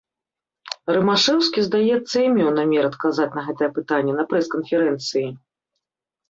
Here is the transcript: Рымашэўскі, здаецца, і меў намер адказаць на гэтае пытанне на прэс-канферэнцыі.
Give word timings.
Рымашэўскі, 0.95 1.59
здаецца, 1.67 2.17
і 2.21 2.29
меў 2.37 2.49
намер 2.59 2.83
адказаць 2.89 3.29
на 3.37 3.45
гэтае 3.49 3.69
пытанне 3.77 4.17
на 4.19 4.27
прэс-канферэнцыі. 4.33 5.27